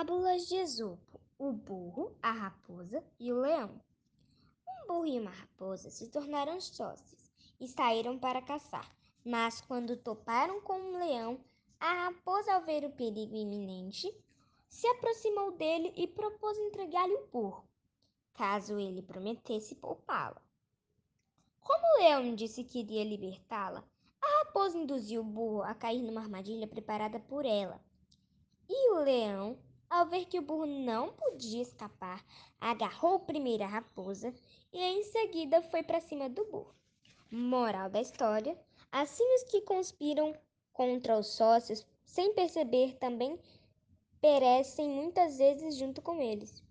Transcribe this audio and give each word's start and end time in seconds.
Fábulas 0.00 0.48
de 0.48 0.56
Esopo: 0.56 1.20
O 1.38 1.52
burro, 1.52 2.16
a 2.22 2.32
raposa 2.32 3.04
e 3.18 3.30
o 3.30 3.38
leão. 3.38 3.78
Um 4.66 4.86
burro 4.86 5.06
e 5.06 5.20
uma 5.20 5.30
raposa 5.30 5.90
se 5.90 6.08
tornaram 6.08 6.58
sócios 6.58 7.30
e 7.60 7.68
saíram 7.68 8.18
para 8.18 8.40
caçar. 8.40 8.90
Mas 9.22 9.60
quando 9.60 9.98
toparam 9.98 10.58
com 10.62 10.72
um 10.72 10.98
leão, 10.98 11.38
a 11.78 12.06
raposa, 12.06 12.54
ao 12.54 12.62
ver 12.62 12.82
o 12.86 12.92
perigo 12.92 13.36
iminente, 13.36 14.10
se 14.70 14.86
aproximou 14.86 15.52
dele 15.52 15.92
e 15.94 16.06
propôs 16.06 16.56
entregar-lhe 16.56 17.16
o 17.16 17.26
burro, 17.26 17.68
caso 18.32 18.78
ele 18.78 19.02
prometesse 19.02 19.74
poupá-la. 19.74 20.40
Como 21.60 21.84
o 21.84 21.98
leão 21.98 22.34
disse 22.34 22.64
que 22.64 22.78
iria 22.78 23.04
libertá-la, 23.04 23.84
a 24.22 24.38
raposa 24.38 24.78
induziu 24.78 25.20
o 25.20 25.24
burro 25.24 25.62
a 25.62 25.74
cair 25.74 26.00
numa 26.00 26.22
armadilha 26.22 26.66
preparada 26.66 27.20
por 27.20 27.44
ela. 27.44 27.78
E 28.66 28.92
o 28.92 29.00
leão 29.00 29.58
ao 29.90 30.06
ver 30.06 30.24
que 30.26 30.38
o 30.38 30.42
burro 30.42 30.66
não 30.66 31.12
podia 31.12 31.60
escapar, 31.60 32.24
agarrou 32.60 33.18
primeiro 33.18 33.64
a 33.64 33.66
raposa 33.66 34.32
e 34.72 34.78
em 34.80 35.02
seguida 35.02 35.60
foi 35.60 35.82
para 35.82 36.00
cima 36.00 36.28
do 36.28 36.44
burro. 36.44 36.72
Moral 37.30 37.90
da 37.90 38.00
história: 38.00 38.56
assim 38.92 39.24
os 39.34 39.42
que 39.42 39.62
conspiram 39.62 40.32
contra 40.72 41.18
os 41.18 41.26
sócios 41.34 41.84
sem 42.04 42.32
perceber 42.32 42.96
também 42.98 43.38
perecem 44.20 44.88
muitas 44.88 45.38
vezes 45.38 45.76
junto 45.76 46.00
com 46.00 46.20
eles. 46.20 46.62